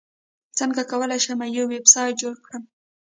څنګه 0.57 0.81
کولی 0.91 1.19
شم 1.25 1.39
یو 1.57 1.65
ویبسایټ 1.73 2.13
جوړ 2.21 2.35
کړم 2.45 2.63